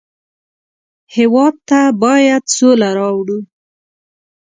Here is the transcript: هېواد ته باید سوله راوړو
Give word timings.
هېواد 1.15 1.55
ته 1.69 1.79
باید 2.01 2.43
سوله 2.55 2.89
راوړو 2.97 3.39